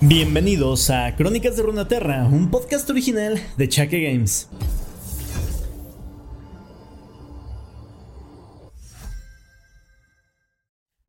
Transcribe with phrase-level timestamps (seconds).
[0.00, 4.46] Bienvenidos a Crónicas de Runaterra, un podcast original de Chaque Games.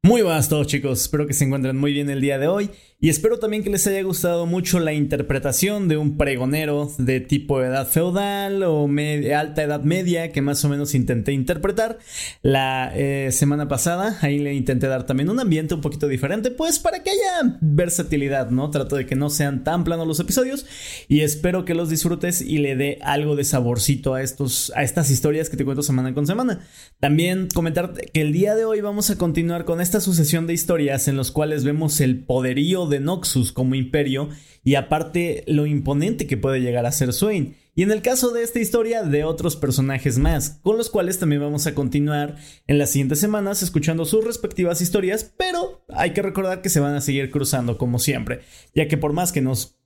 [0.07, 2.69] Muy buenas todos chicos, espero que se encuentren muy bien el día de hoy
[2.99, 7.61] y espero también que les haya gustado mucho la interpretación de un pregonero de tipo
[7.61, 8.89] edad feudal o
[9.35, 11.99] alta edad media que más o menos intenté interpretar
[12.41, 14.17] la eh, semana pasada.
[14.21, 18.49] Ahí le intenté dar también un ambiente un poquito diferente, pues para que haya versatilidad,
[18.49, 18.71] ¿no?
[18.71, 20.65] Trato de que no sean tan planos los episodios
[21.07, 25.11] y espero que los disfrutes y le dé algo de saborcito a, estos, a estas
[25.11, 26.61] historias que te cuento semana con semana.
[26.99, 31.07] También comentarte que el día de hoy vamos a continuar con esta sucesión de historias
[31.07, 34.29] en los cuales vemos el poderío de Noxus como imperio
[34.63, 37.55] y aparte lo imponente que puede llegar a ser Swain.
[37.75, 41.43] Y en el caso de esta historia, de otros personajes más, con los cuales también
[41.43, 46.63] vamos a continuar en las siguientes semanas escuchando sus respectivas historias, pero hay que recordar
[46.63, 48.41] que se van a seguir cruzando como siempre,
[48.73, 49.77] ya que por más que nos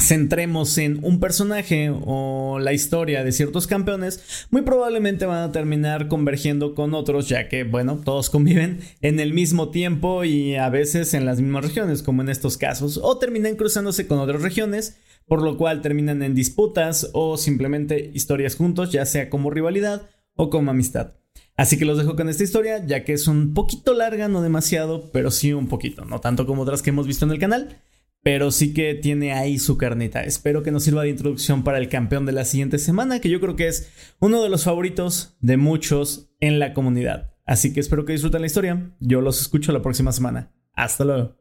[0.00, 6.08] centremos en un personaje o la historia de ciertos campeones, muy probablemente van a terminar
[6.08, 11.14] convergiendo con otros, ya que, bueno, todos conviven en el mismo tiempo y a veces
[11.14, 15.42] en las mismas regiones, como en estos casos, o terminan cruzándose con otras regiones, por
[15.42, 20.70] lo cual terminan en disputas o simplemente historias juntos, ya sea como rivalidad o como
[20.70, 21.14] amistad.
[21.56, 25.10] Así que los dejo con esta historia, ya que es un poquito larga, no demasiado,
[25.12, 27.80] pero sí un poquito, no tanto como otras que hemos visto en el canal
[28.22, 30.22] pero sí que tiene ahí su carnita.
[30.22, 33.40] Espero que nos sirva de introducción para el campeón de la siguiente semana, que yo
[33.40, 33.90] creo que es
[34.20, 37.34] uno de los favoritos de muchos en la comunidad.
[37.46, 38.94] Así que espero que disfruten la historia.
[39.00, 40.52] Yo los escucho la próxima semana.
[40.74, 41.36] Hasta luego.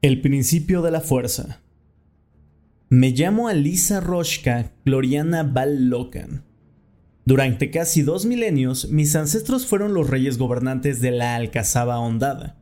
[0.00, 1.60] El principio de la fuerza.
[2.88, 6.44] Me llamo Alisa Roshka Gloriana Ballocan.
[7.26, 12.57] Durante casi dos milenios, mis ancestros fueron los reyes gobernantes de la Alcazaba Hondada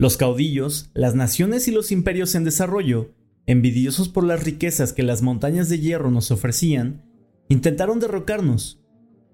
[0.00, 3.10] los caudillos, las naciones y los imperios en desarrollo,
[3.44, 7.04] envidiosos por las riquezas que las montañas de hierro nos ofrecían,
[7.50, 8.80] intentaron derrocarnos,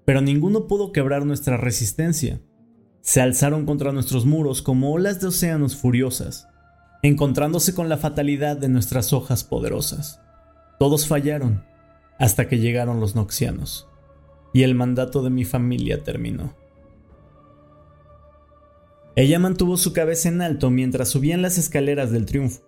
[0.03, 2.41] pero ninguno pudo quebrar nuestra resistencia.
[2.99, 6.49] Se alzaron contra nuestros muros como olas de océanos furiosas,
[7.01, 10.19] encontrándose con la fatalidad de nuestras hojas poderosas.
[10.79, 11.63] Todos fallaron,
[12.19, 13.87] hasta que llegaron los noxianos,
[14.53, 16.57] y el mandato de mi familia terminó.
[19.17, 22.61] Ella mantuvo su cabeza en alto mientras subían las escaleras del triunfo.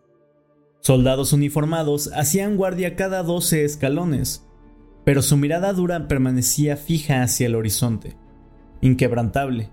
[0.81, 4.47] Soldados uniformados hacían guardia cada doce escalones,
[5.05, 8.17] pero su mirada dura permanecía fija hacia el horizonte,
[8.81, 9.69] inquebrantable.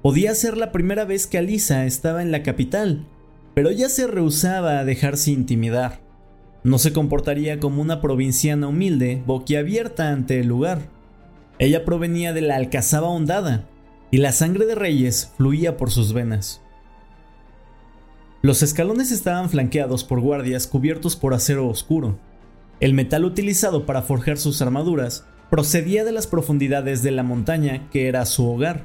[0.00, 3.06] Podía ser la primera vez que Alisa estaba en la capital,
[3.52, 6.00] pero ella se rehusaba a dejarse intimidar.
[6.64, 10.88] No se comportaría como una provinciana humilde, boquiabierta ante el lugar.
[11.58, 13.66] Ella provenía de la Alcazaba Hondada,
[14.12, 16.60] y la sangre de reyes fluía por sus venas.
[18.42, 22.18] Los escalones estaban flanqueados por guardias cubiertos por acero oscuro.
[22.78, 28.06] El metal utilizado para forjar sus armaduras procedía de las profundidades de la montaña que
[28.06, 28.84] era su hogar.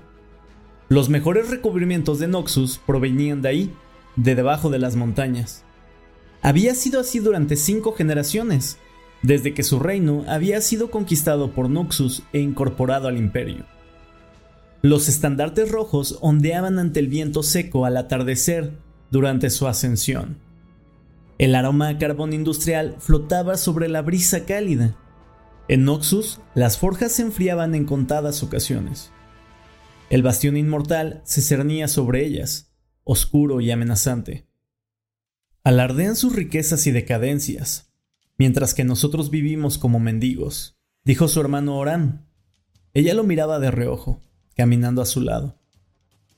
[0.88, 3.73] Los mejores recubrimientos de Noxus provenían de ahí,
[4.15, 5.65] de debajo de las montañas.
[6.41, 8.77] Había sido así durante cinco generaciones,
[9.23, 13.65] desde que su reino había sido conquistado por Noxus e incorporado al imperio.
[14.88, 18.80] Los estandartes rojos ondeaban ante el viento seco al atardecer
[19.12, 20.38] durante su ascensión.
[21.38, 24.96] El aroma a carbón industrial flotaba sobre la brisa cálida.
[25.68, 29.12] En Noxus, las forjas se enfriaban en contadas ocasiones.
[30.09, 32.74] El bastión inmortal se cernía sobre ellas,
[33.04, 34.48] oscuro y amenazante.
[35.66, 37.92] Alardean sus riquezas y decadencias,
[38.38, 42.30] mientras que nosotros vivimos como mendigos, dijo su hermano Orán.
[42.94, 44.22] Ella lo miraba de reojo
[44.57, 45.56] caminando a su lado.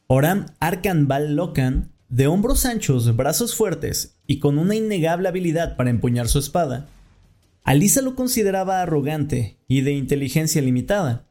[0.07, 5.89] Oram Arkan Bal Lokan, de hombros anchos, brazos fuertes y con una innegable habilidad para
[5.89, 6.87] empuñar su espada,
[7.63, 11.27] Alisa lo consideraba arrogante y de inteligencia limitada,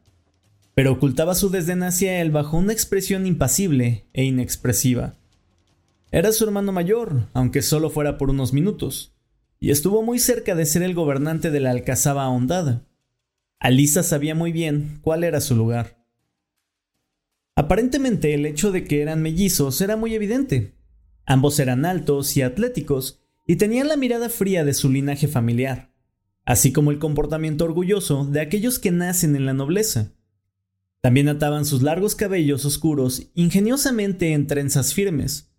[0.73, 5.15] pero ocultaba su desdén hacia él bajo una expresión impasible e inexpresiva.
[6.11, 9.13] Era su hermano mayor, aunque solo fuera por unos minutos,
[9.59, 12.85] y estuvo muy cerca de ser el gobernante de la Alcazaba ahondada.
[13.59, 15.98] Alisa sabía muy bien cuál era su lugar.
[17.59, 20.75] Aparentemente el hecho de que eran mellizos era muy evidente.
[21.25, 25.91] Ambos eran altos y atléticos y tenían la mirada fría de su linaje familiar,
[26.45, 30.13] así como el comportamiento orgulloso de aquellos que nacen en la nobleza.
[31.01, 35.51] También ataban sus largos cabellos oscuros ingeniosamente en trenzas firmes.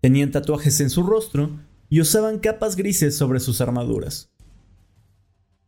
[0.00, 4.30] Tenían tatuajes en su rostro y usaban capas grises sobre sus armaduras.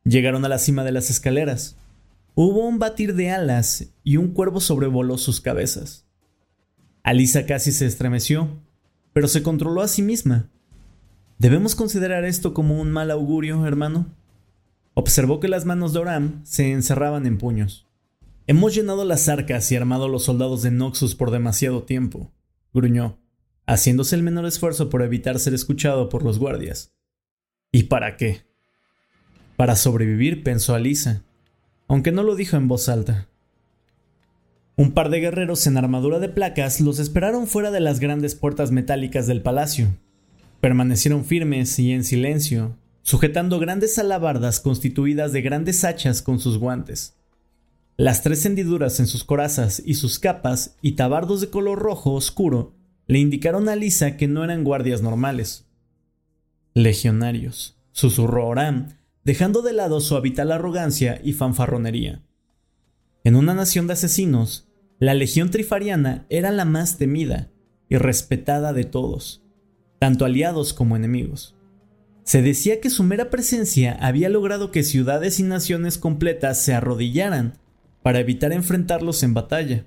[0.05, 1.77] Llegaron a la cima de las escaleras.
[2.37, 6.05] Hubo un batir de alas y un cuervo sobrevoló sus cabezas.
[7.05, 8.61] Alisa casi se estremeció,
[9.13, 10.51] pero se controló a sí misma.
[11.39, 14.07] ¿Debemos considerar esto como un mal augurio, hermano?
[14.95, 17.87] Observó que las manos de Oram se encerraban en puños.
[18.49, 22.33] Hemos llenado las arcas y armado los soldados de Noxus por demasiado tiempo,
[22.73, 23.19] gruñó,
[23.65, 26.93] haciéndose el menor esfuerzo por evitar ser escuchado por los guardias.
[27.71, 28.43] ¿Y para qué?
[29.57, 31.23] Para sobrevivir, pensó Alisa,
[31.89, 33.29] aunque no lo dijo en voz alta.
[34.77, 38.73] Un par de guerreros en armadura de placas los esperaron fuera de las grandes puertas
[38.73, 39.97] metálicas del palacio.
[40.61, 47.15] Permanecieron firmes y en silencio, sujetando grandes alabardas constituidas de grandes hachas con sus guantes.
[47.97, 52.75] Las tres hendiduras en sus corazas y sus capas y tabardos de color rojo oscuro
[53.07, 55.67] le indicaron a Lisa que no eran guardias normales.
[56.73, 62.23] Legionarios, susurró Oram, dejando de lado su habitual arrogancia y fanfarronería.
[63.25, 64.69] En una nación de asesinos,
[64.99, 67.51] la legión trifariana era la más temida
[67.89, 69.43] y respetada de todos,
[69.99, 71.57] tanto aliados como enemigos.
[72.23, 77.59] Se decía que su mera presencia había logrado que ciudades y naciones completas se arrodillaran
[78.03, 79.85] para evitar enfrentarlos en batalla.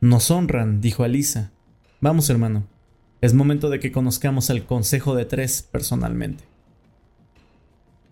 [0.00, 1.52] Nos honran, dijo Alisa.
[2.00, 2.66] Vamos, hermano.
[3.20, 6.44] Es momento de que conozcamos al Consejo de Tres personalmente.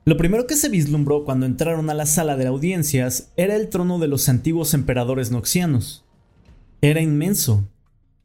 [0.05, 3.99] Lo primero que se vislumbró cuando entraron a la sala de audiencias era el trono
[3.99, 6.05] de los antiguos emperadores noxianos.
[6.81, 7.69] Era inmenso,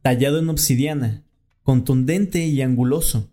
[0.02, 1.24] tallado en obsidiana,
[1.64, 3.30] contundente y anguloso.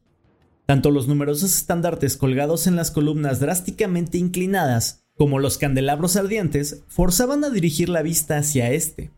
[0.67, 7.45] Tanto los numerosos estandartes colgados en las columnas drásticamente inclinadas como los candelabros ardientes, forzaban
[7.45, 9.11] a dirigir la vista hacia este.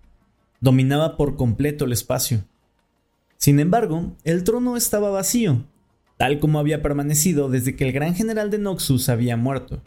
[0.60, 2.44] Dominaba por completo el espacio.
[3.38, 5.64] Sin embargo, el trono estaba vacío,
[6.16, 9.82] tal como había permanecido desde que el gran general de Noxus había muerto.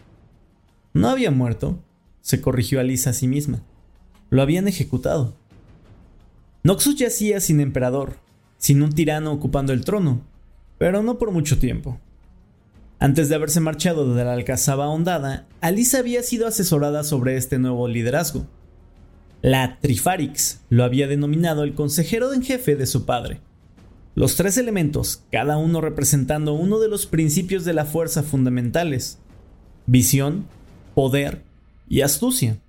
[0.94, 1.80] No había muerto,
[2.22, 3.62] se corrigió Alisa a sí misma.
[4.30, 5.36] Lo habían ejecutado.
[6.64, 8.18] Noxus yacía sin emperador,
[8.58, 10.22] sin un tirano ocupando el trono,
[10.78, 12.00] pero no por mucho tiempo.
[13.00, 17.88] Antes de haberse marchado de la Alcazaba Ahondada, Alisa había sido asesorada sobre este nuevo
[17.88, 18.46] liderazgo.
[19.42, 23.40] La Trifarix lo había denominado el consejero en jefe de su padre.
[24.20, 29.18] Los tres elementos, cada uno representando uno de los principios de la fuerza fundamentales:
[29.86, 30.46] visión,
[30.94, 31.44] poder
[31.88, 32.60] y astucia.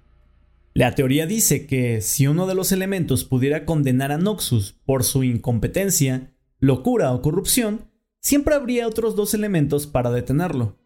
[0.74, 5.24] La teoría dice que si uno de los elementos pudiera condenar a Noxus por su
[5.24, 10.78] incompetencia, locura o corrupción, siempre habría otros dos elementos para detenerlo.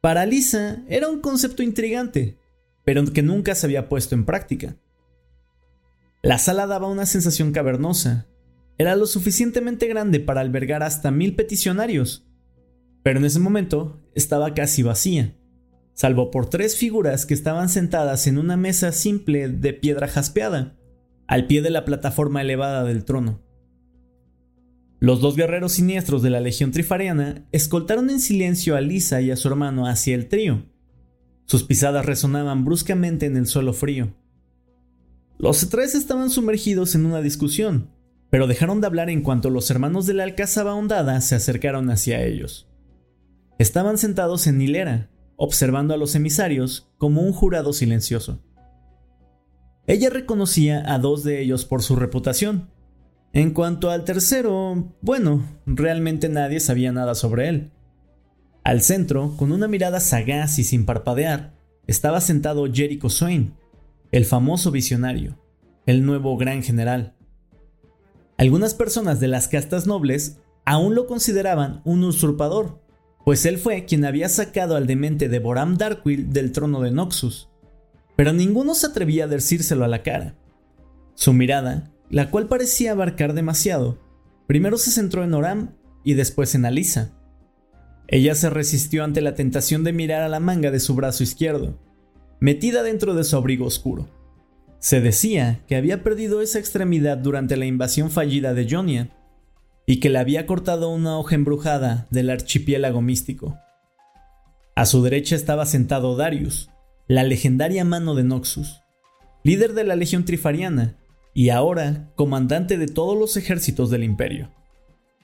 [0.00, 2.38] Para Lisa era un concepto intrigante,
[2.84, 4.76] pero que nunca se había puesto en práctica.
[6.22, 8.28] La sala daba una sensación cavernosa.
[8.76, 12.26] Era lo suficientemente grande para albergar hasta mil peticionarios,
[13.02, 15.36] pero en ese momento estaba casi vacía,
[15.92, 20.76] salvo por tres figuras que estaban sentadas en una mesa simple de piedra jaspeada,
[21.26, 23.42] al pie de la plataforma elevada del trono.
[25.00, 29.36] Los dos guerreros siniestros de la Legión Trifariana escoltaron en silencio a Lisa y a
[29.36, 30.64] su hermano hacia el trío.
[31.44, 34.14] Sus pisadas resonaban bruscamente en el suelo frío.
[35.38, 37.90] Los tres estaban sumergidos en una discusión,
[38.34, 42.24] pero dejaron de hablar en cuanto los hermanos de la Alcázaba Hondada se acercaron hacia
[42.24, 42.68] ellos.
[43.60, 48.42] Estaban sentados en hilera, observando a los emisarios como un jurado silencioso.
[49.86, 52.70] Ella reconocía a dos de ellos por su reputación,
[53.32, 57.70] en cuanto al tercero, bueno, realmente nadie sabía nada sobre él.
[58.64, 61.54] Al centro, con una mirada sagaz y sin parpadear,
[61.86, 63.54] estaba sentado Jericho Swain,
[64.10, 65.38] el famoso visionario,
[65.86, 67.13] el nuevo gran general.
[68.36, 72.82] Algunas personas de las castas nobles aún lo consideraban un usurpador,
[73.24, 77.48] pues él fue quien había sacado al demente de Boram Darkwill del trono de Noxus,
[78.16, 80.36] pero ninguno se atrevía a decírselo a la cara.
[81.14, 83.98] Su mirada la cual parecía abarcar demasiado.
[84.46, 85.74] Primero se centró en Oram
[86.04, 87.12] y después en Alisa.
[88.06, 91.78] Ella se resistió ante la tentación de mirar a la manga de su brazo izquierdo,
[92.40, 94.08] metida dentro de su abrigo oscuro.
[94.84, 99.08] Se decía que había perdido esa extremidad durante la invasión fallida de Jonia
[99.86, 103.56] y que le había cortado una hoja embrujada del archipiélago místico.
[104.76, 106.68] A su derecha estaba sentado Darius,
[107.08, 108.82] la legendaria mano de Noxus,
[109.42, 110.98] líder de la Legión Trifariana
[111.32, 114.50] y ahora comandante de todos los ejércitos del imperio.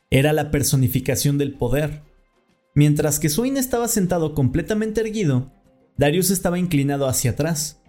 [0.09, 2.01] Era la personificación del poder.
[2.75, 5.53] Mientras que Swain estaba sentado completamente erguido,
[5.99, 7.80] Darius estaba inclinado hacia atrás.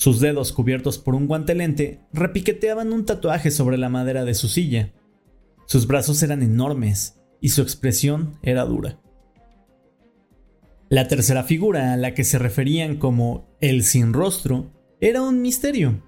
[0.00, 4.94] Sus dedos cubiertos por un guantelente repiqueteaban un tatuaje sobre la madera de su silla.
[5.66, 8.98] Sus brazos eran enormes y su expresión era dura.
[10.88, 16.02] La tercera figura a la que se referían como el sin rostro era un misterio.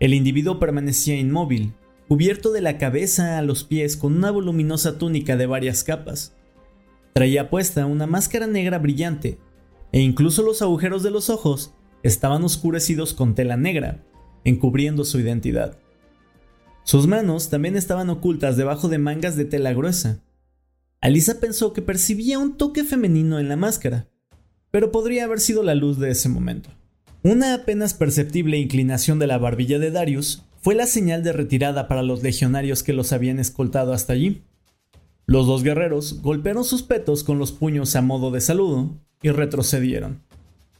[0.00, 1.74] El individuo permanecía inmóvil,
[2.08, 6.34] cubierto de la cabeza a los pies con una voluminosa túnica de varias capas.
[7.12, 9.38] Traía puesta una máscara negra brillante,
[9.92, 14.04] e incluso los agujeros de los ojos estaban oscurecidos con tela negra,
[14.44, 15.78] encubriendo su identidad.
[16.84, 20.22] Sus manos también estaban ocultas debajo de mangas de tela gruesa.
[21.00, 24.08] Alisa pensó que percibía un toque femenino en la máscara,
[24.70, 26.70] pero podría haber sido la luz de ese momento.
[27.22, 32.02] Una apenas perceptible inclinación de la barbilla de Darius fue la señal de retirada para
[32.02, 34.42] los legionarios que los habían escoltado hasta allí.
[35.26, 40.22] Los dos guerreros golpearon sus petos con los puños a modo de saludo y retrocedieron,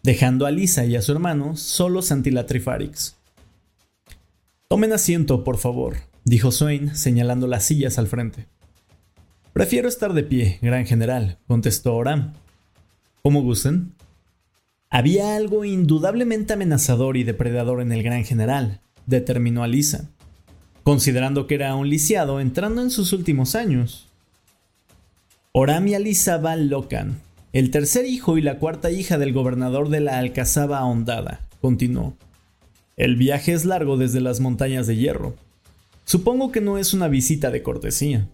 [0.03, 3.17] dejando a Lisa y a su hermano solos ante la Trifarix.
[4.69, 8.47] Tomen asiento, por favor, dijo Swain, señalando las sillas al frente.
[9.53, 12.35] Prefiero estar de pie, gran general, contestó Oram.
[13.23, 13.95] ¿Cómo gusten?
[14.89, 20.09] Había algo indudablemente amenazador y depredador en el gran general, determinó Alisa,
[20.83, 24.09] considerando que era un lisiado entrando en sus últimos años.
[25.53, 27.21] Oram y Alisa Van Locan,
[27.53, 32.17] el tercer hijo y la cuarta hija del gobernador de la Alcazaba Ahondada, continuó.
[32.97, 35.35] El viaje es largo desde las montañas de hierro.
[36.05, 38.29] Supongo que no es una visita de cortesía.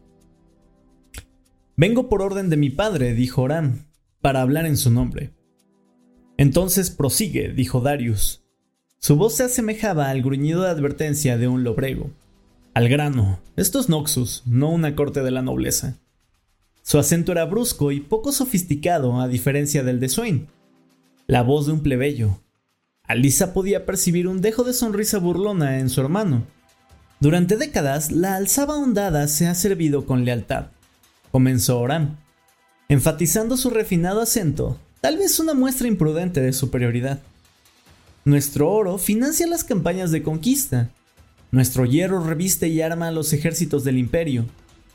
[1.76, 3.86] Vengo por orden de mi padre, dijo Oram,
[4.20, 5.30] para hablar en su nombre.
[6.36, 8.42] Entonces prosigue, dijo Darius.
[8.98, 12.10] Su voz se asemejaba al gruñido de advertencia de un lobrego.
[12.74, 15.98] Al grano, esto es Noxus, no una corte de la nobleza.
[16.86, 20.46] Su acento era brusco y poco sofisticado a diferencia del de Swain.
[21.26, 22.40] La voz de un plebeyo.
[23.02, 26.44] Alisa podía percibir un dejo de sonrisa burlona en su hermano.
[27.18, 30.66] Durante décadas, la alzaba hondada se ha servido con lealtad.
[31.32, 32.18] Comenzó Oram,
[32.88, 37.18] enfatizando su refinado acento, tal vez una muestra imprudente de superioridad.
[38.24, 40.90] Nuestro oro financia las campañas de conquista.
[41.50, 44.44] Nuestro hierro reviste y arma a los ejércitos del imperio,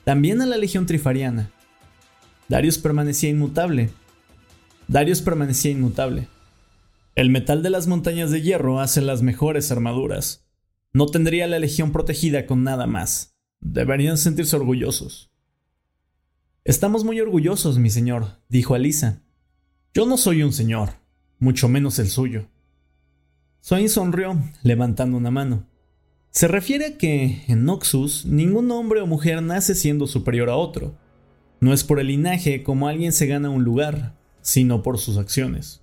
[0.06, 1.52] también a la legión trifariana.
[2.52, 3.92] Darius permanecía inmutable.
[4.90, 6.28] Darius permanecía inmutable.
[7.16, 10.46] El metal de las montañas de hierro hace las mejores armaduras.
[10.92, 13.38] No tendría la legión protegida con nada más.
[13.62, 15.32] Deberían sentirse orgullosos.
[16.66, 19.24] Estamos muy orgullosos, mi señor, dijo Alisa.
[19.94, 20.96] Yo no soy un señor,
[21.40, 22.50] mucho menos el suyo.
[23.62, 25.70] Swain sonrió, levantando una mano.
[26.32, 30.98] Se refiere a que, en Noxus, ningún hombre o mujer nace siendo superior a otro.
[31.62, 35.82] No es por el linaje como alguien se gana un lugar, sino por sus acciones.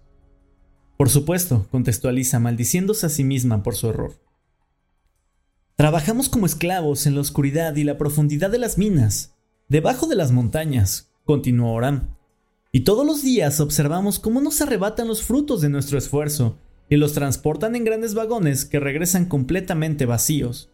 [0.97, 4.21] Por supuesto, contestó Alisa, maldiciéndose a sí misma por su error.
[5.77, 9.37] Trabajamos como esclavos en la oscuridad y la profundidad de las minas,
[9.69, 12.17] debajo de las montañas, continuó Oram.
[12.73, 16.59] Y todos los días observamos cómo nos arrebatan los frutos de nuestro esfuerzo
[16.89, 20.71] y los transportan en grandes vagones que regresan completamente vacíos.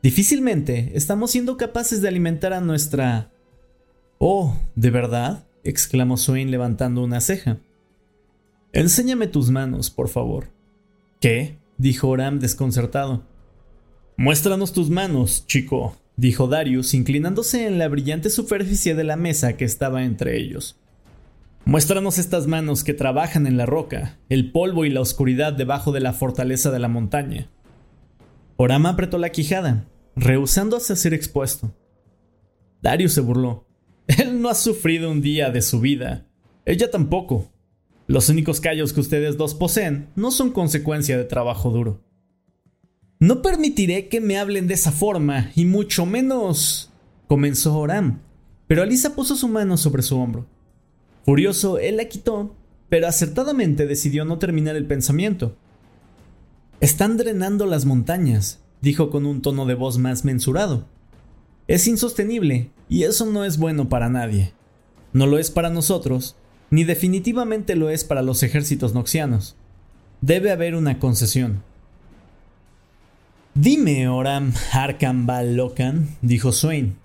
[0.00, 3.32] Difícilmente estamos siendo capaces de alimentar a nuestra
[4.18, 5.46] Oh, ¿de verdad?
[5.62, 7.58] exclamó Swain levantando una ceja.
[8.72, 10.48] Enséñame tus manos, por favor.
[11.20, 11.58] ¿Qué?
[11.78, 13.24] dijo Oram desconcertado.
[14.16, 19.64] Muéstranos tus manos, chico, dijo Darius, inclinándose en la brillante superficie de la mesa que
[19.64, 20.80] estaba entre ellos.
[21.64, 26.00] Muéstranos estas manos que trabajan en la roca, el polvo y la oscuridad debajo de
[26.00, 27.50] la fortaleza de la montaña.
[28.56, 29.84] Oram apretó la quijada,
[30.16, 31.72] rehusándose a ser expuesto.
[32.82, 33.67] Darius se burló.
[34.08, 36.26] Él no ha sufrido un día de su vida.
[36.64, 37.50] Ella tampoco.
[38.06, 42.00] Los únicos callos que ustedes dos poseen no son consecuencia de trabajo duro.
[43.20, 46.90] No permitiré que me hablen de esa forma, y mucho menos...
[47.26, 48.22] comenzó Oram,
[48.66, 50.46] pero Alisa puso su mano sobre su hombro.
[51.24, 52.56] Furioso, él la quitó,
[52.88, 55.56] pero acertadamente decidió no terminar el pensamiento.
[56.80, 60.86] Están drenando las montañas, dijo con un tono de voz más mensurado.
[61.68, 64.54] Es insostenible, y eso no es bueno para nadie.
[65.12, 66.34] No lo es para nosotros,
[66.70, 69.54] ni definitivamente lo es para los ejércitos noxianos.
[70.22, 71.62] Debe haber una concesión.
[73.54, 74.54] Dime, Oram
[75.54, 76.96] Locan, dijo Swain,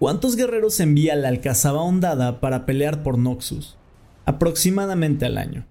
[0.00, 3.76] ¿cuántos guerreros envía la Alcazaba Hondada para pelear por Noxus?
[4.24, 5.66] Aproximadamente al año.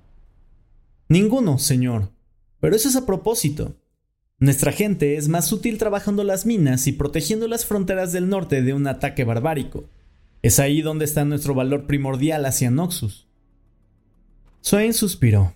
[1.10, 2.12] Ninguno, señor,
[2.62, 3.76] pero eso es a propósito.
[4.40, 8.74] Nuestra gente es más útil trabajando las minas y protegiendo las fronteras del norte de
[8.74, 9.90] un ataque barbárico.
[10.44, 13.28] Es ahí donde está nuestro valor primordial hacia Noxus.
[14.62, 15.56] Swain suspiró.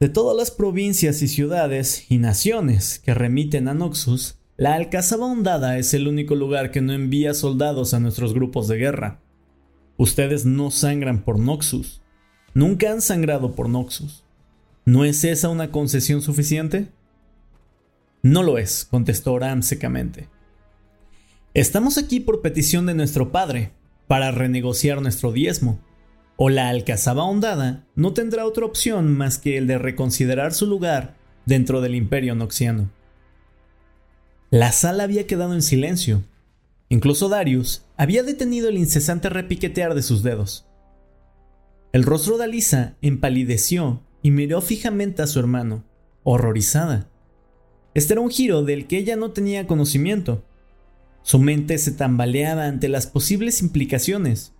[0.00, 5.78] De todas las provincias y ciudades y naciones que remiten a Noxus, la Alcazaba Hondada
[5.78, 9.22] es el único lugar que no envía soldados a nuestros grupos de guerra.
[9.96, 12.02] Ustedes no sangran por Noxus.
[12.52, 14.24] Nunca han sangrado por Noxus.
[14.84, 16.88] ¿No es esa una concesión suficiente?
[18.24, 20.30] No lo es, contestó Oram secamente.
[21.52, 23.72] Estamos aquí por petición de nuestro padre,
[24.06, 25.78] para renegociar nuestro diezmo,
[26.36, 31.18] o la alcazaba hondada no tendrá otra opción más que el de reconsiderar su lugar
[31.44, 32.90] dentro del imperio noxiano.
[34.48, 36.22] La sala había quedado en silencio.
[36.88, 40.66] Incluso Darius había detenido el incesante repiquetear de sus dedos.
[41.92, 45.84] El rostro de Alisa empalideció y miró fijamente a su hermano,
[46.22, 47.10] horrorizada.
[47.94, 50.44] Este era un giro del que ella no tenía conocimiento.
[51.22, 54.52] Su mente se tambaleaba ante las posibles implicaciones.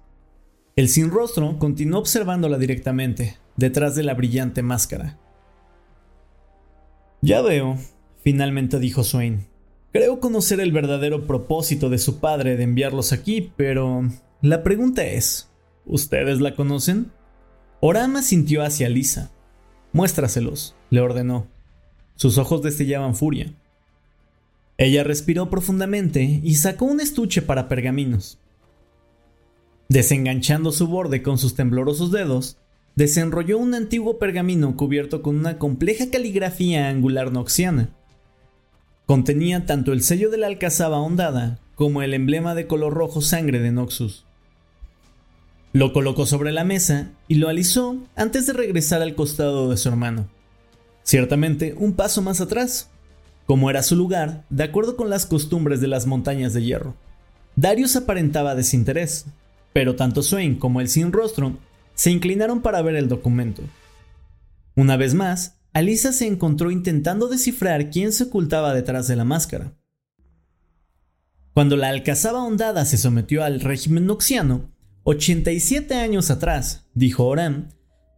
[0.77, 5.19] El sin rostro continuó observándola directamente, detrás de la brillante máscara.
[7.21, 7.77] Ya veo,
[8.23, 9.47] finalmente dijo Swain.
[9.93, 14.09] Creo conocer el verdadero propósito de su padre de enviarlos aquí, pero
[14.43, 15.51] la pregunta es,
[15.87, 17.13] ¿ustedes la conocen?
[17.81, 19.31] Orama sintió hacia Lisa.
[19.93, 21.54] Muéstraselos, le ordenó.
[22.17, 23.53] Sus ojos destellaban furia.
[24.77, 28.39] Ella respiró profundamente y sacó un estuche para pergaminos.
[29.89, 32.57] Desenganchando su borde con sus temblorosos dedos,
[32.97, 37.91] desenrolló un antiguo pergamino cubierto con una compleja caligrafía angular noxiana.
[39.07, 43.61] Contenía tanto el sello de la alcazaba ondada como el emblema de color rojo sangre
[43.61, 44.25] de Noxus.
[45.73, 49.89] Lo colocó sobre la mesa y lo alisó antes de regresar al costado de su
[49.89, 50.29] hermano.
[51.05, 52.91] Ciertamente un paso más atrás,
[53.47, 56.97] como era su lugar, de acuerdo con las costumbres de las montañas de hierro.
[57.57, 59.27] Darius aparentaba desinterés,
[59.73, 61.59] pero tanto Swain como el sin rostro
[61.95, 63.63] se inclinaron para ver el documento.
[64.75, 69.75] Una vez más, Alisa se encontró intentando descifrar quién se ocultaba detrás de la máscara.
[71.53, 74.71] Cuando la alcazaba hondada se sometió al régimen noxiano,
[75.05, 77.74] 87 años atrás, dijo Oran,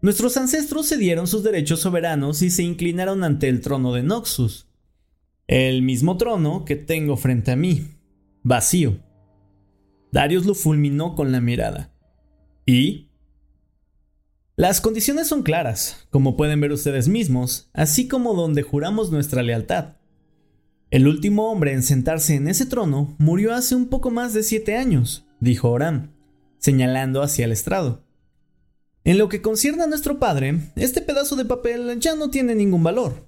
[0.06, 4.68] nuestros ancestros cedieron sus derechos soberanos y se inclinaron ante el trono de Noxus.
[5.48, 7.88] El mismo trono que tengo frente a mí,
[8.44, 9.00] vacío.
[10.12, 11.92] Darius lo fulminó con la mirada.
[12.64, 13.08] ¿Y?
[14.54, 19.96] Las condiciones son claras, como pueden ver ustedes mismos, así como donde juramos nuestra lealtad.
[20.92, 24.76] El último hombre en sentarse en ese trono murió hace un poco más de siete
[24.76, 26.14] años, dijo Oran,
[26.58, 28.05] señalando hacia el estrado.
[29.06, 32.82] En lo que concierne a nuestro padre, este pedazo de papel ya no tiene ningún
[32.82, 33.24] valor.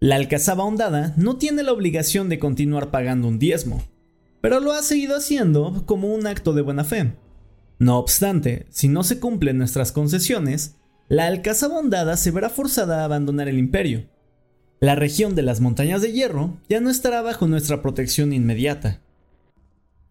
[0.00, 3.82] La alcazaba hondada no tiene la obligación de continuar pagando un diezmo,
[4.42, 7.14] pero lo ha seguido haciendo como un acto de buena fe.
[7.78, 10.76] No obstante, si no se cumplen nuestras concesiones,
[11.08, 14.10] la Alcázar Bondada se verá forzada a abandonar el imperio.
[14.78, 19.00] La región de las montañas de hierro ya no estará bajo nuestra protección inmediata.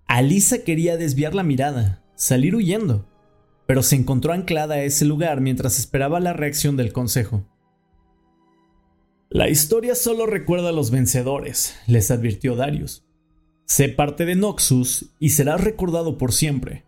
[0.07, 3.05] Alisa quería desviar la mirada, salir huyendo,
[3.67, 7.43] pero se encontró anclada a ese lugar mientras esperaba la reacción del consejo.
[9.29, 13.03] La historia solo recuerda a los vencedores, les advirtió Darius.
[13.65, 16.85] Sé parte de Noxus y serás recordado por siempre.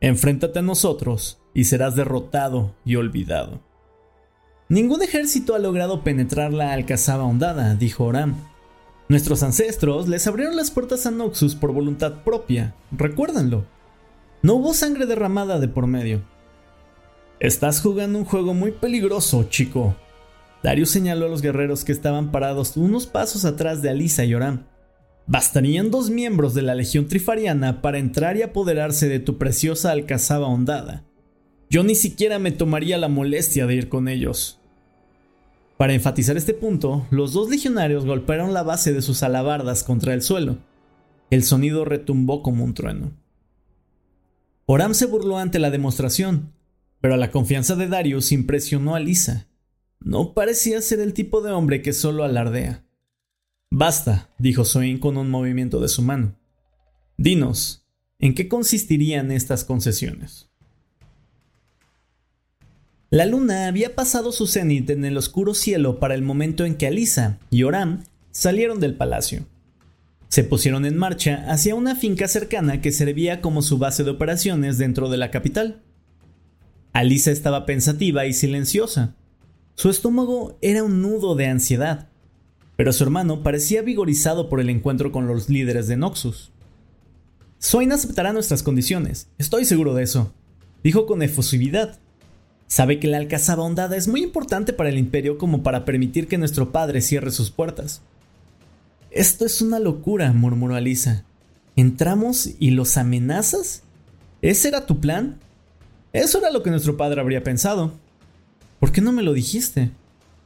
[0.00, 3.60] Enfréntate a nosotros y serás derrotado y olvidado.
[4.70, 8.36] Ningún ejército ha logrado penetrar la Alcazaba Hondada, dijo Oram.
[9.10, 13.66] Nuestros ancestros les abrieron las puertas a Noxus por voluntad propia, recuérdenlo.
[14.42, 16.22] No hubo sangre derramada de por medio.
[17.40, 19.96] Estás jugando un juego muy peligroso, chico.
[20.62, 24.64] Darius señaló a los guerreros que estaban parados unos pasos atrás de Alisa y Oram.
[25.26, 30.46] Bastarían dos miembros de la Legión Trifariana para entrar y apoderarse de tu preciosa alcazaba
[30.46, 31.04] hondada.
[31.68, 34.60] Yo ni siquiera me tomaría la molestia de ir con ellos.
[35.76, 40.22] Para enfatizar este punto, los dos legionarios golpearon la base de sus alabardas contra el
[40.22, 40.58] suelo.
[41.30, 43.12] El sonido retumbó como un trueno.
[44.68, 46.52] Oram se burló ante la demostración,
[47.00, 49.46] pero la confianza de Darius impresionó a Lisa.
[50.00, 52.84] No parecía ser el tipo de hombre que solo alardea.
[53.70, 56.34] Basta, dijo Soin con un movimiento de su mano.
[57.16, 57.86] Dinos,
[58.18, 60.50] ¿en qué consistirían estas concesiones?
[63.10, 66.88] La luna había pasado su cenit en el oscuro cielo para el momento en que
[66.88, 68.02] Alisa y Oram
[68.32, 69.46] salieron del palacio.
[70.28, 74.78] Se pusieron en marcha hacia una finca cercana que servía como su base de operaciones
[74.78, 75.82] dentro de la capital.
[76.92, 79.14] Alisa estaba pensativa y silenciosa.
[79.74, 82.08] Su estómago era un nudo de ansiedad
[82.76, 86.52] pero su hermano parecía vigorizado por el encuentro con los líderes de Noxus.
[87.58, 90.32] Swain aceptará nuestras condiciones, estoy seguro de eso,
[90.84, 91.98] dijo con efusividad.
[92.68, 96.36] Sabe que la alcazaba hondada es muy importante para el imperio como para permitir que
[96.36, 98.02] nuestro padre cierre sus puertas.
[99.16, 101.24] Esto es una locura, murmuró Alisa.
[101.74, 103.82] ¿Entramos y los amenazas?
[104.42, 105.38] ¿Ese era tu plan?
[106.12, 107.94] Eso era lo que nuestro padre habría pensado.
[108.78, 109.90] ¿Por qué no me lo dijiste?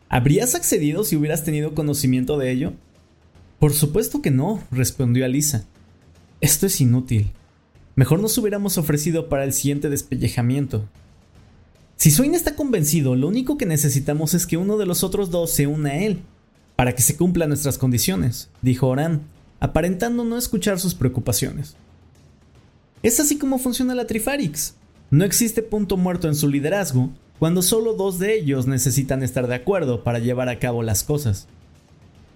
[0.08, 2.72] ¿Habrías accedido si hubieras tenido conocimiento de ello?
[3.58, 5.64] Por supuesto que no, respondió Alisa.
[6.40, 7.32] Esto es inútil.
[7.96, 10.88] Mejor nos hubiéramos ofrecido para el siguiente despellejamiento.
[11.96, 15.50] Si Swain está convencido, lo único que necesitamos es que uno de los otros dos
[15.50, 16.20] se una a él,
[16.80, 19.20] para que se cumplan nuestras condiciones, dijo Oran,
[19.60, 21.76] aparentando no escuchar sus preocupaciones.
[23.02, 24.76] Es así como funciona la Trifarix.
[25.10, 29.56] No existe punto muerto en su liderazgo cuando solo dos de ellos necesitan estar de
[29.56, 31.48] acuerdo para llevar a cabo las cosas.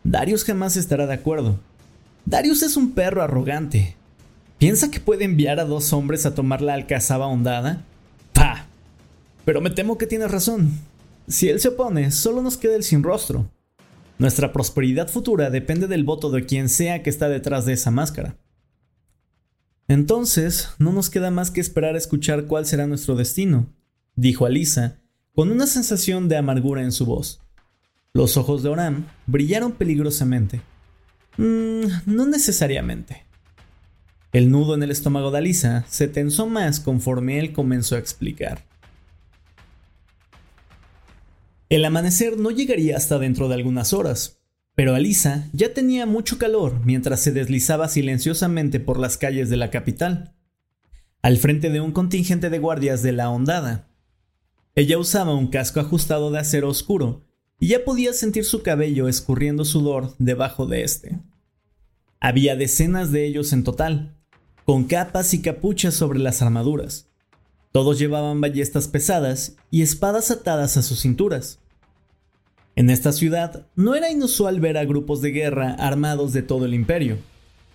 [0.03, 1.59] Darius jamás estará de acuerdo.
[2.27, 3.97] Darius es un perro arrogante.
[4.59, 7.83] ¿Piensa que puede enviar a dos hombres a tomar la alcazaba hondada?
[8.35, 8.67] ¡Pah!
[9.47, 10.81] Pero me temo que tienes razón.
[11.29, 13.49] Si él se opone, solo nos queda el sin rostro.
[14.19, 18.39] Nuestra prosperidad futura depende del voto de quien sea que está detrás de esa máscara.
[19.89, 23.67] Entonces, no nos queda más que esperar a escuchar cuál será nuestro destino,
[24.15, 25.01] dijo Alisa,
[25.35, 27.41] con una sensación de amargura en su voz.
[28.13, 30.63] Los ojos de Oram brillaron peligrosamente.
[31.37, 33.25] Mm, no necesariamente.
[34.33, 38.65] El nudo en el estómago de Alisa se tensó más conforme él comenzó a explicar.
[41.75, 44.39] El amanecer no llegaría hasta dentro de algunas horas,
[44.77, 49.71] pero Alisa ya tenía mucho calor mientras se deslizaba silenciosamente por las calles de la
[49.71, 50.37] capital,
[51.21, 53.89] al frente de un contingente de guardias de la hondada.
[54.77, 57.25] Ella usaba un casco ajustado de acero oscuro
[57.59, 61.19] y ya podía sentir su cabello escurriendo sudor debajo de este.
[62.21, 64.17] Había decenas de ellos en total,
[64.65, 67.09] con capas y capuchas sobre las armaduras.
[67.73, 71.59] Todos llevaban ballestas pesadas y espadas atadas a sus cinturas.
[72.77, 76.75] En esta ciudad no era inusual ver a grupos de guerra armados de todo el
[76.75, 77.19] imperio.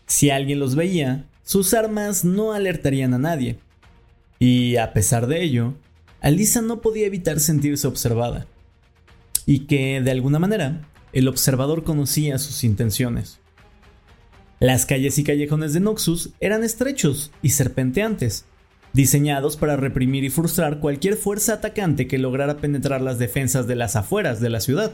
[0.08, 3.60] Si alguien los veía, sus armas no alertarían a nadie.
[4.40, 5.76] Y a pesar de ello,
[6.20, 8.46] Alisa no podía evitar sentirse observada.
[9.46, 13.40] Y que, de alguna manera, el observador conocía sus intenciones.
[14.60, 18.46] Las calles y callejones de Noxus eran estrechos y serpenteantes,
[18.94, 23.96] diseñados para reprimir y frustrar cualquier fuerza atacante que lograra penetrar las defensas de las
[23.96, 24.94] afueras de la ciudad.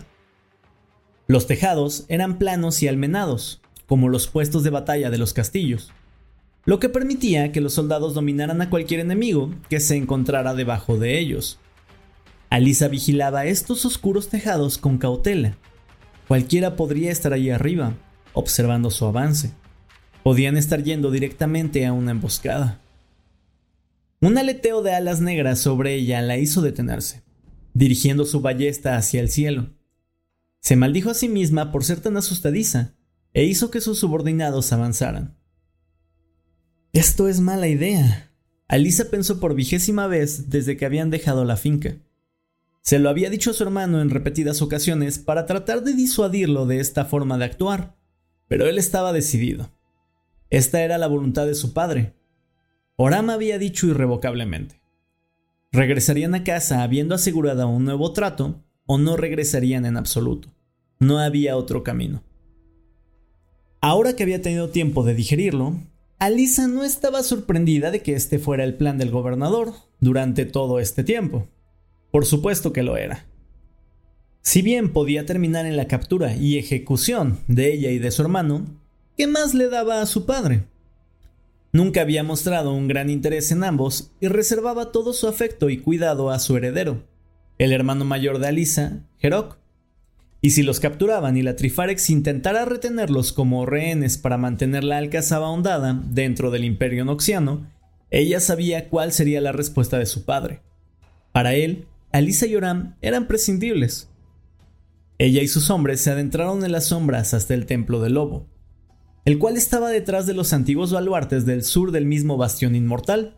[1.27, 5.91] Los tejados eran planos y almenados, como los puestos de batalla de los castillos,
[6.65, 11.19] lo que permitía que los soldados dominaran a cualquier enemigo que se encontrara debajo de
[11.19, 11.59] ellos.
[12.49, 15.57] Alisa vigilaba estos oscuros tejados con cautela.
[16.27, 17.93] Cualquiera podría estar allí arriba,
[18.33, 19.51] observando su avance.
[20.23, 22.81] Podían estar yendo directamente a una emboscada.
[24.25, 27.21] Un aleteo de alas negras sobre ella la hizo detenerse,
[27.75, 29.69] dirigiendo su ballesta hacia el cielo.
[30.61, 32.95] Se maldijo a sí misma por ser tan asustadiza
[33.33, 35.37] e hizo que sus subordinados avanzaran.
[36.91, 38.31] Esto es mala idea.
[38.67, 41.95] Alisa pensó por vigésima vez desde que habían dejado la finca.
[42.81, 46.79] Se lo había dicho a su hermano en repetidas ocasiones para tratar de disuadirlo de
[46.79, 47.95] esta forma de actuar,
[48.47, 49.69] pero él estaba decidido.
[50.49, 52.15] Esta era la voluntad de su padre,
[52.97, 54.79] Orama había dicho irrevocablemente.
[55.73, 60.49] Regresarían a casa habiendo asegurado un nuevo trato o no regresarían en absoluto.
[60.99, 62.23] No había otro camino.
[63.81, 65.77] Ahora que había tenido tiempo de digerirlo,
[66.19, 71.03] Alisa no estaba sorprendida de que este fuera el plan del gobernador durante todo este
[71.03, 71.49] tiempo.
[72.11, 73.25] Por supuesto que lo era.
[74.41, 78.65] Si bien podía terminar en la captura y ejecución de ella y de su hermano,
[79.17, 80.63] ¿qué más le daba a su padre?
[81.75, 86.31] Nunca había mostrado un gran interés en ambos y reservaba todo su afecto y cuidado
[86.31, 87.03] a su heredero,
[87.57, 89.57] el hermano mayor de Alisa, Herok.
[90.39, 95.47] Y si los capturaban y la Trifarex intentara retenerlos como rehenes para mantener la alcazaba
[95.47, 97.69] ahondada dentro del imperio noxiano,
[98.09, 100.61] ella sabía cuál sería la respuesta de su padre.
[101.33, 104.07] Para él, Alisa y Oram eran prescindibles.
[105.17, 108.47] Ella y sus hombres se adentraron en las sombras hasta el templo del lobo
[109.25, 113.35] el cual estaba detrás de los antiguos baluartes del sur del mismo bastión inmortal.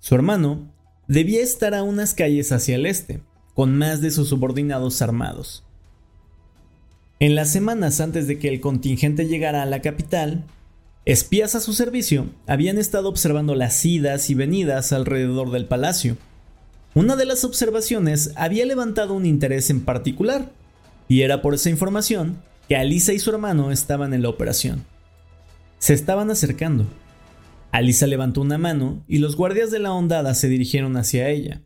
[0.00, 0.72] Su hermano
[1.06, 3.20] debía estar a unas calles hacia el este,
[3.54, 5.64] con más de sus subordinados armados.
[7.20, 10.44] En las semanas antes de que el contingente llegara a la capital,
[11.04, 16.16] espías a su servicio habían estado observando las idas y venidas alrededor del palacio.
[16.94, 20.50] Una de las observaciones había levantado un interés en particular,
[21.06, 24.84] y era por esa información que Alisa y su hermano estaban en la operación.
[25.84, 26.86] Se estaban acercando.
[27.70, 31.60] Alisa levantó una mano y los guardias de la hondada se dirigieron hacia ella,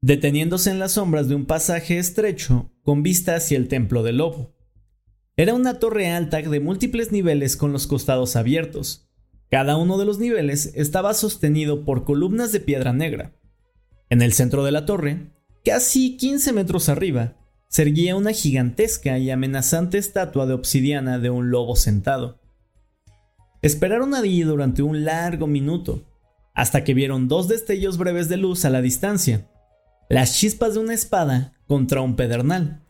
[0.00, 4.56] deteniéndose en las sombras de un pasaje estrecho con vista hacia el templo del lobo.
[5.36, 9.08] Era una torre alta de múltiples niveles con los costados abiertos.
[9.52, 13.36] Cada uno de los niveles estaba sostenido por columnas de piedra negra.
[14.10, 15.30] En el centro de la torre,
[15.64, 17.36] casi 15 metros arriba,
[17.68, 22.40] se erguía una gigantesca y amenazante estatua de obsidiana de un lobo sentado.
[23.64, 26.04] Esperaron allí durante un largo minuto,
[26.52, 29.48] hasta que vieron dos destellos breves de luz a la distancia,
[30.10, 32.84] las chispas de una espada contra un pedernal.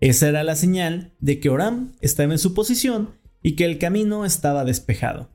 [0.00, 4.24] Esa era la señal de que Oram estaba en su posición y que el camino
[4.24, 5.28] estaba despejado.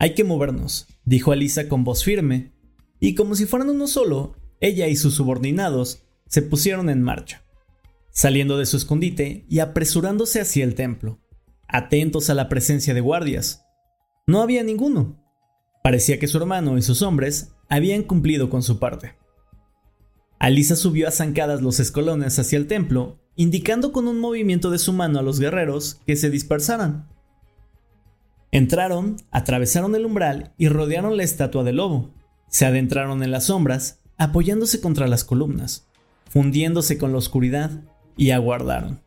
[0.00, 2.50] Hay que movernos, dijo Alisa con voz firme,
[2.98, 7.44] y como si fueran uno solo, ella y sus subordinados se pusieron en marcha,
[8.10, 11.20] saliendo de su escondite y apresurándose hacia el templo,
[11.68, 13.66] atentos a la presencia de guardias.
[14.28, 15.16] No había ninguno.
[15.82, 19.14] Parecía que su hermano y sus hombres habían cumplido con su parte.
[20.38, 24.92] Alisa subió a zancadas los escalones hacia el templo, indicando con un movimiento de su
[24.92, 27.08] mano a los guerreros que se dispersaran.
[28.52, 32.10] Entraron, atravesaron el umbral y rodearon la estatua del lobo.
[32.48, 35.88] Se adentraron en las sombras, apoyándose contra las columnas,
[36.28, 37.82] fundiéndose con la oscuridad,
[38.18, 39.00] y aguardaron.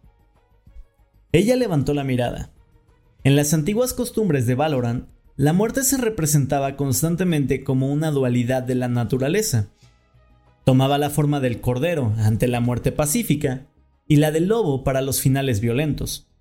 [1.31, 2.51] Ella levantó la mirada.
[3.23, 8.73] En las antiguas costumbres de Valorant, la muerte se representaba constantemente como una dualidad de
[8.73, 9.69] la naturaleza.
[10.65, 13.67] Tomaba la forma del cordero ante la muerte pacífica
[14.07, 16.31] y la del lobo para los finales violentos.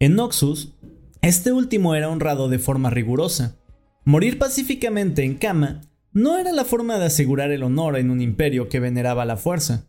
[0.00, 0.74] En Noxus,
[1.20, 3.56] este último era honrado de forma rigurosa.
[4.04, 8.68] Morir pacíficamente en cama no era la forma de asegurar el honor en un imperio
[8.68, 9.86] que veneraba la fuerza.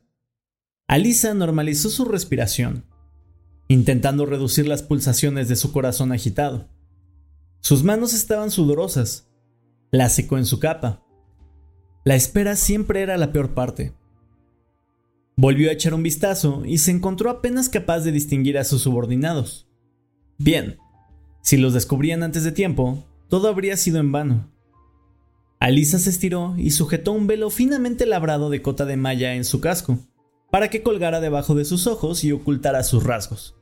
[0.88, 2.86] Alisa normalizó su respiración,
[3.68, 6.70] intentando reducir las pulsaciones de su corazón agitado.
[7.60, 9.30] Sus manos estaban sudorosas.
[9.92, 11.04] La secó en su capa.
[12.04, 13.94] La espera siempre era la peor parte.
[15.36, 19.68] Volvió a echar un vistazo y se encontró apenas capaz de distinguir a sus subordinados.
[20.38, 20.78] Bien,
[21.42, 24.52] si los descubrían antes de tiempo, todo habría sido en vano.
[25.60, 29.62] Alisa se estiró y sujetó un velo finamente labrado de cota de malla en su
[29.62, 29.98] casco,
[30.54, 33.56] para que colgara debajo de sus ojos y ocultara sus rasgos.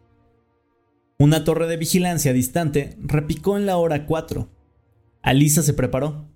[1.17, 4.49] Una torre de vigilancia distante repicó en la hora 4.
[5.21, 6.27] Alisa se preparó.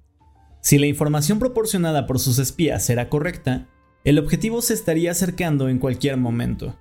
[0.62, 3.68] Si la información proporcionada por sus espías era correcta,
[4.06, 6.80] el objetivo se estaría acercando en cualquier momento.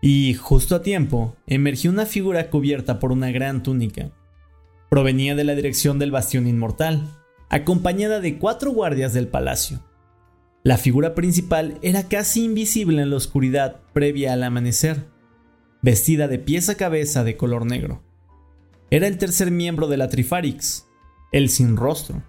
[0.00, 4.12] Y, justo a tiempo, emergió una figura cubierta por una gran túnica.
[4.88, 7.06] Provenía de la dirección del Bastión Inmortal,
[7.50, 9.82] acompañada de cuatro guardias del palacio.
[10.68, 15.06] La figura principal era casi invisible en la oscuridad previa al amanecer,
[15.80, 18.02] vestida de pies a cabeza de color negro.
[18.90, 20.84] Era el tercer miembro de la Trifarix,
[21.32, 22.22] el sin rostro.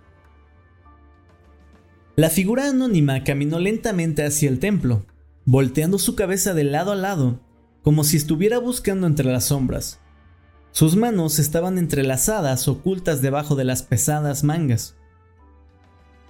[2.16, 5.06] La figura anónima caminó lentamente hacia el templo,
[5.44, 7.42] volteando su cabeza de lado a lado
[7.82, 10.00] como si estuviera buscando entre las sombras.
[10.72, 14.96] Sus manos estaban entrelazadas, ocultas debajo de las pesadas mangas.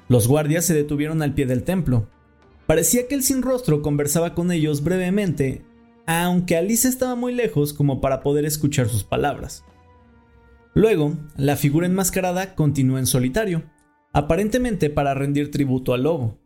[0.09, 2.09] Los guardias se detuvieron al pie del templo.
[2.65, 5.63] Parecía que el sin rostro conversaba con ellos brevemente,
[6.07, 9.63] aunque Alice estaba muy lejos como para poder escuchar sus palabras.
[10.73, 13.63] Luego, la figura enmascarada continuó en solitario,
[14.11, 16.39] aparentemente para rendir tributo al lobo.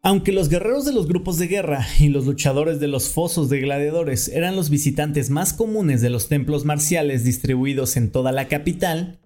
[0.00, 3.60] Aunque los guerreros de los grupos de guerra y los luchadores de los fosos de
[3.60, 9.18] gladiadores eran los visitantes más comunes de los templos marciales distribuidos en toda la capital,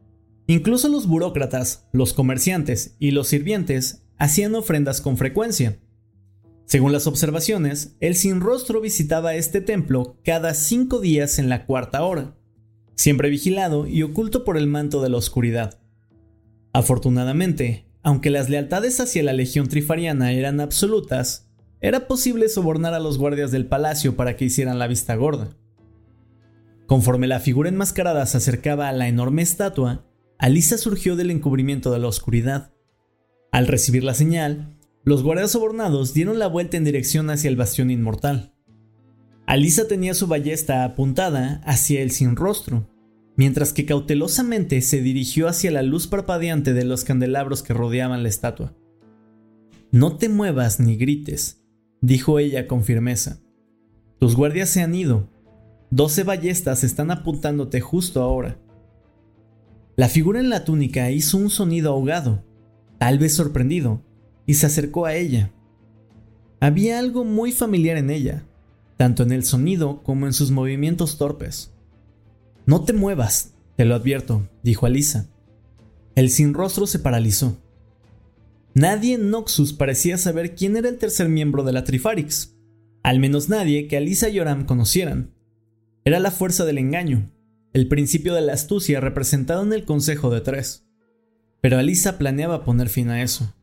[0.52, 5.78] incluso los burócratas, los comerciantes y los sirvientes hacían ofrendas con frecuencia.
[6.64, 12.02] Según las observaciones, el sin rostro visitaba este templo cada cinco días en la cuarta
[12.02, 12.36] hora,
[12.94, 15.80] siempre vigilado y oculto por el manto de la oscuridad.
[16.72, 21.48] Afortunadamente, aunque las lealtades hacia la legión trifariana eran absolutas,
[21.80, 25.56] era posible sobornar a los guardias del palacio para que hicieran la vista gorda.
[26.86, 30.06] Conforme la figura enmascarada se acercaba a la enorme estatua,
[30.42, 32.72] Alisa surgió del encubrimiento de la oscuridad.
[33.52, 37.92] Al recibir la señal, los guardias sobornados dieron la vuelta en dirección hacia el bastión
[37.92, 38.52] inmortal.
[39.46, 42.88] Alisa tenía su ballesta apuntada hacia el sin rostro,
[43.36, 48.28] mientras que cautelosamente se dirigió hacia la luz parpadeante de los candelabros que rodeaban la
[48.28, 48.74] estatua.
[49.92, 51.62] No te muevas ni grites,
[52.00, 53.38] dijo ella con firmeza.
[54.18, 55.28] Tus guardias se han ido.
[55.92, 58.58] Doce ballestas están apuntándote justo ahora.
[59.94, 62.42] La figura en la túnica hizo un sonido ahogado,
[62.98, 64.02] tal vez sorprendido,
[64.46, 65.52] y se acercó a ella.
[66.60, 68.44] Había algo muy familiar en ella,
[68.96, 71.72] tanto en el sonido como en sus movimientos torpes.
[72.64, 75.28] No te muevas, te lo advierto, dijo Alisa.
[76.14, 77.58] El sin rostro se paralizó.
[78.74, 82.54] Nadie en Noxus parecía saber quién era el tercer miembro de la Trifarix,
[83.02, 85.34] al menos nadie que Alisa y Oram conocieran.
[86.04, 87.30] Era la fuerza del engaño,
[87.72, 90.84] el principio de la astucia representado en el Consejo de Tres.
[91.60, 93.54] Pero Alisa planeaba poner fin a eso.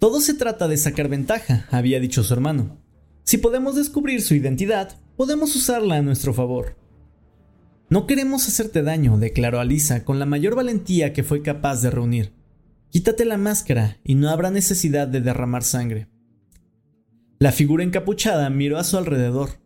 [0.00, 2.78] Todo se trata de sacar ventaja, había dicho su hermano.
[3.22, 6.76] Si podemos descubrir su identidad, podemos usarla a nuestro favor.
[7.88, 12.32] No queremos hacerte daño, declaró Alisa con la mayor valentía que fue capaz de reunir.
[12.90, 16.08] Quítate la máscara y no habrá necesidad de derramar sangre.
[17.38, 19.63] La figura encapuchada miró a su alrededor,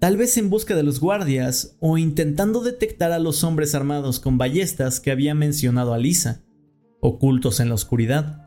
[0.00, 4.38] tal vez en busca de los guardias o intentando detectar a los hombres armados con
[4.38, 6.42] ballestas que había mencionado Alisa,
[7.00, 8.44] ocultos en la oscuridad.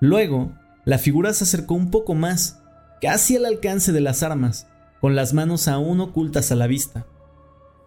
[0.00, 0.52] Luego,
[0.84, 2.62] la figura se acercó un poco más,
[3.00, 4.68] casi al alcance de las armas,
[5.00, 7.06] con las manos aún ocultas a la vista.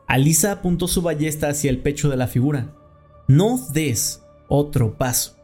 [0.07, 2.73] Alisa apuntó su ballesta hacia el pecho de la figura.
[3.27, 5.37] No des otro paso.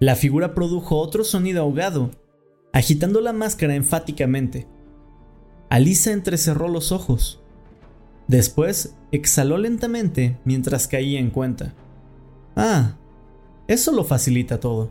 [0.00, 2.10] La figura produjo otro sonido ahogado,
[2.72, 4.66] agitando la máscara enfáticamente.
[5.68, 7.40] Alisa entrecerró los ojos.
[8.28, 11.74] Después exhaló lentamente mientras caía en cuenta.
[12.54, 12.96] Ah,
[13.68, 14.90] eso lo facilita todo.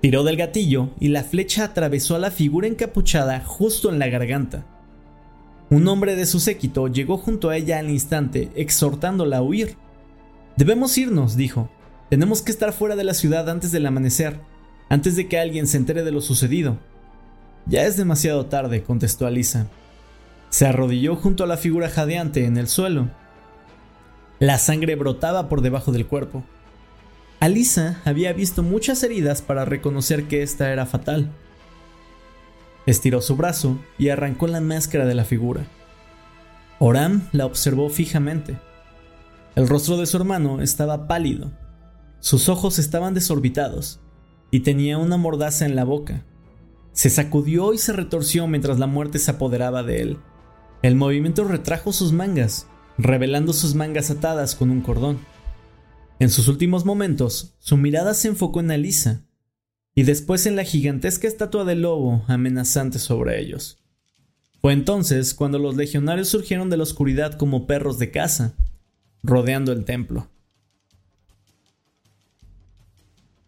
[0.00, 4.64] Tiró del gatillo y la flecha atravesó a la figura encapuchada justo en la garganta.
[5.70, 9.76] Un hombre de su séquito llegó junto a ella al instante, exhortándola a huir.
[10.56, 11.68] Debemos irnos, dijo.
[12.10, 14.40] Tenemos que estar fuera de la ciudad antes del amanecer,
[14.88, 16.78] antes de que alguien se entere de lo sucedido.
[17.66, 19.66] Ya es demasiado tarde, contestó Alisa.
[20.50, 23.08] Se arrodilló junto a la figura jadeante en el suelo.
[24.38, 26.44] La sangre brotaba por debajo del cuerpo.
[27.40, 31.30] Alisa había visto muchas heridas para reconocer que esta era fatal.
[32.86, 35.66] Estiró su brazo y arrancó la máscara de la figura.
[36.78, 38.58] Oram la observó fijamente.
[39.56, 41.50] El rostro de su hermano estaba pálido,
[42.20, 44.00] sus ojos estaban desorbitados
[44.50, 46.24] y tenía una mordaza en la boca.
[46.98, 50.18] Se sacudió y se retorció mientras la muerte se apoderaba de él.
[50.82, 55.20] El movimiento retrajo sus mangas, revelando sus mangas atadas con un cordón.
[56.18, 59.22] En sus últimos momentos, su mirada se enfocó en Alisa,
[59.94, 63.78] y después en la gigantesca estatua del lobo amenazante sobre ellos.
[64.60, 68.54] Fue entonces cuando los legionarios surgieron de la oscuridad como perros de caza,
[69.22, 70.28] rodeando el templo.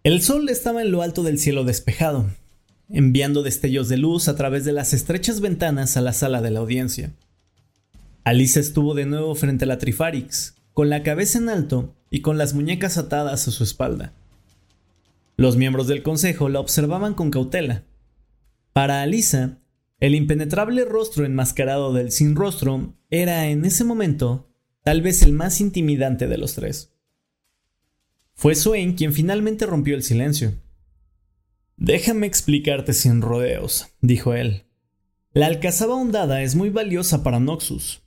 [0.04, 2.30] El sol estaba en lo alto del cielo despejado,
[2.92, 6.61] enviando destellos de luz a través de las estrechas ventanas a la sala de la
[6.61, 7.12] audiencia.
[8.24, 12.38] Alisa estuvo de nuevo frente a la Trifarix, con la cabeza en alto y con
[12.38, 14.12] las muñecas atadas a su espalda.
[15.37, 17.85] Los miembros del consejo la observaban con cautela.
[18.72, 19.59] Para Alisa,
[19.98, 24.50] el impenetrable rostro enmascarado del sin rostro era en ese momento
[24.83, 26.92] tal vez el más intimidante de los tres.
[28.35, 30.55] Fue Swain quien finalmente rompió el silencio.
[31.81, 34.66] Déjame explicarte sin rodeos, dijo él.
[35.33, 38.03] La alcazaba hondada es muy valiosa para Noxus,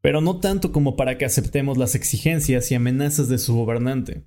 [0.00, 4.22] pero no tanto como para que aceptemos las exigencias y amenazas de su gobernante.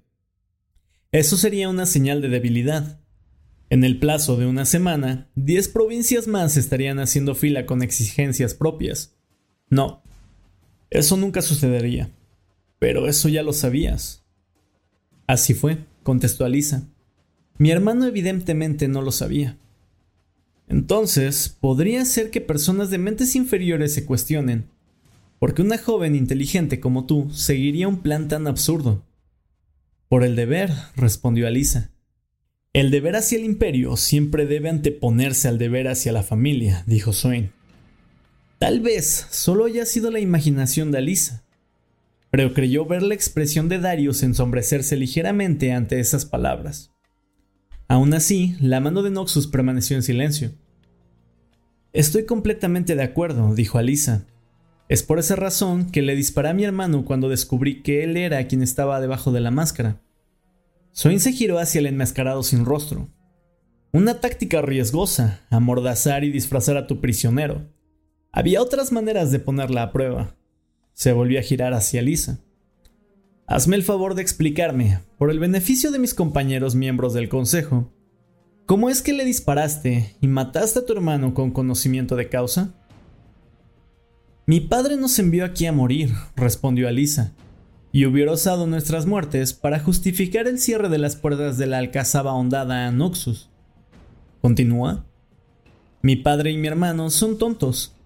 [1.13, 2.99] Eso sería una señal de debilidad.
[3.69, 9.15] En el plazo de una semana, 10 provincias más estarían haciendo fila con exigencias propias.
[9.69, 10.03] No,
[10.89, 12.11] eso nunca sucedería.
[12.77, 14.25] Pero eso ya lo sabías.
[15.27, 16.89] Así fue, contestó Alisa.
[17.61, 19.55] Mi hermano evidentemente no lo sabía.
[20.67, 24.65] Entonces, podría ser que personas de mentes inferiores se cuestionen,
[25.37, 29.05] porque una joven inteligente como tú seguiría un plan tan absurdo.
[30.09, 31.91] Por el deber, respondió Alisa.
[32.73, 37.51] El deber hacia el imperio siempre debe anteponerse al deber hacia la familia, dijo Swain.
[38.57, 41.43] Tal vez solo haya sido la imaginación de Alisa,
[42.31, 46.90] pero creyó ver la expresión de Darius ensombrecerse ligeramente ante esas palabras.
[47.91, 50.53] Aún así, la mano de Noxus permaneció en silencio.
[51.91, 54.27] Estoy completamente de acuerdo, dijo Alisa,
[54.87, 58.47] es por esa razón que le disparé a mi hermano cuando descubrí que él era
[58.47, 60.01] quien estaba debajo de la máscara.
[60.93, 63.09] Soin se giró hacia el enmascarado sin rostro.
[63.91, 67.73] Una táctica riesgosa, amordazar y disfrazar a tu prisionero.
[68.31, 70.37] Había otras maneras de ponerla a prueba.
[70.93, 72.39] Se volvió a girar hacia Lisa.
[73.51, 77.91] Hazme el favor de explicarme, por el beneficio de mis compañeros miembros del consejo,
[78.65, 82.73] ¿cómo es que le disparaste y mataste a tu hermano con conocimiento de causa?
[84.45, 87.33] Mi padre nos envió aquí a morir, respondió Alisa,
[87.91, 92.31] y hubiera usado nuestras muertes para justificar el cierre de las puertas de la alcazaba
[92.31, 93.49] ahondada a Noxus.
[94.39, 95.03] Continúa.
[96.01, 97.97] Mi padre y mi hermano son tontos.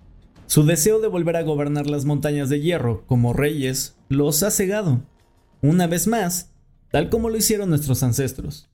[0.48, 5.04] Su deseo de volver a gobernar las montañas de hierro como reyes los ha cegado.
[5.66, 6.52] Una vez más,
[6.92, 8.70] tal como lo hicieron nuestros ancestros.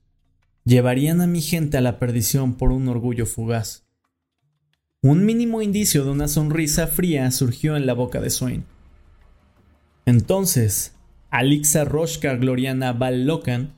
[0.66, 3.86] Llevarían a mi gente a la perdición por un orgullo fugaz.
[5.00, 8.66] Un mínimo indicio de una sonrisa fría surgió en la boca de Swain.
[10.04, 10.92] Entonces,
[11.30, 13.72] Alixa Roshka Gloriana Locan,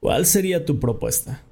[0.00, 1.42] ¿cuál sería tu propuesta?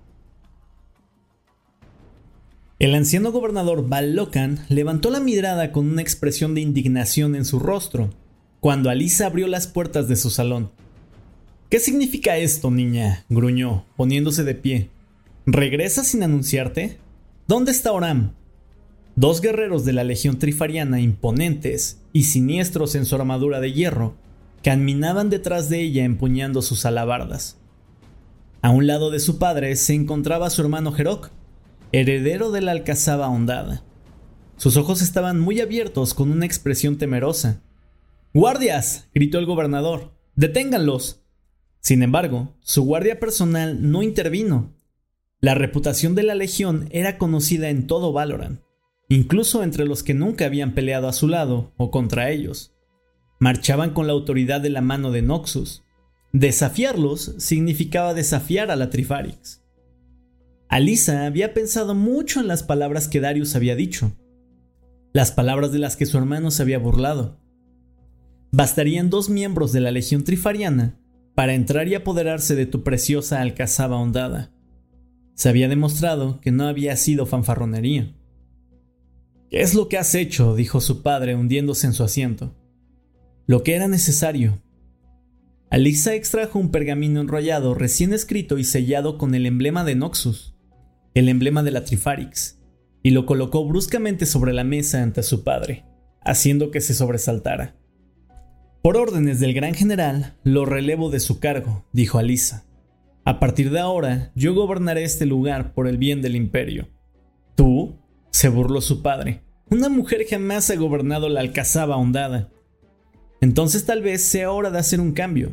[2.80, 8.10] El anciano gobernador Locan levantó la mirada con una expresión de indignación en su rostro,
[8.60, 10.70] cuando Alisa abrió las puertas de su salón.
[11.70, 13.24] ¿Qué significa esto, niña?
[13.28, 14.90] gruñó, poniéndose de pie.
[15.46, 16.98] ¿Regresas sin anunciarte?
[17.48, 18.32] ¿Dónde está Oram?
[19.16, 24.14] Dos guerreros de la Legión Trifariana imponentes y siniestros en su armadura de hierro
[24.62, 27.56] caminaban detrás de ella empuñando sus alabardas.
[28.62, 31.30] A un lado de su padre se encontraba su hermano Jerok,
[31.92, 33.82] heredero de la alcazaba hondada.
[34.58, 37.62] Sus ojos estaban muy abiertos con una expresión temerosa.
[38.32, 39.08] ¡Guardias!
[39.12, 40.12] gritó el gobernador.
[40.36, 41.24] ¡Deténganlos!
[41.80, 44.76] Sin embargo, su guardia personal no intervino.
[45.40, 48.60] La reputación de la Legión era conocida en todo Valorant,
[49.08, 52.74] incluso entre los que nunca habían peleado a su lado o contra ellos.
[53.38, 55.82] Marchaban con la autoridad de la mano de Noxus.
[56.32, 59.64] Desafiarlos significaba desafiar a la Trifarix.
[60.68, 64.12] Alisa había pensado mucho en las palabras que Darius había dicho,
[65.12, 67.39] las palabras de las que su hermano se había burlado.
[68.52, 70.98] Bastarían dos miembros de la Legión Trifariana
[71.34, 74.52] para entrar y apoderarse de tu preciosa alcazaba hondada.
[75.34, 78.14] Se había demostrado que no había sido fanfarronería.
[79.50, 80.54] ¿Qué es lo que has hecho?
[80.54, 82.54] dijo su padre hundiéndose en su asiento
[83.50, 84.62] lo que era necesario.
[85.70, 90.54] Alisa extrajo un pergamino enrollado recién escrito y sellado con el emblema de Noxus,
[91.14, 92.60] el emblema de la Trifarix,
[93.02, 95.84] y lo colocó bruscamente sobre la mesa ante su padre,
[96.20, 97.74] haciendo que se sobresaltara.
[98.82, 102.64] Por órdenes del gran general, lo relevo de su cargo, dijo Alisa.
[103.24, 106.88] A partir de ahora, yo gobernaré este lugar por el bien del imperio.
[107.54, 107.96] ¿Tú?
[108.30, 109.42] se burló su padre.
[109.70, 112.48] Una mujer jamás ha gobernado la alcazaba hondada
[113.40, 115.52] entonces tal vez sea hora de hacer un cambio.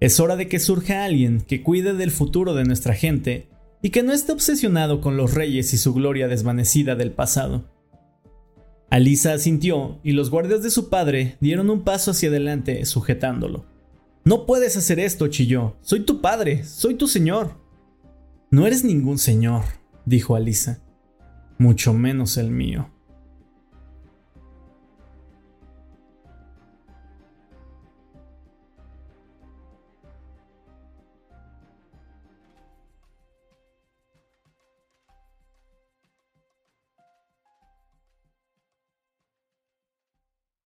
[0.00, 3.48] Es hora de que surja alguien que cuide del futuro de nuestra gente
[3.80, 7.64] y que no esté obsesionado con los reyes y su gloria desvanecida del pasado.
[8.94, 13.66] Alisa asintió y los guardias de su padre dieron un paso hacia adelante sujetándolo.
[14.24, 15.76] No puedes hacer esto, chilló.
[15.80, 17.58] Soy tu padre, soy tu señor.
[18.52, 19.64] No eres ningún señor,
[20.04, 20.80] dijo Alisa.
[21.58, 22.93] Mucho menos el mío.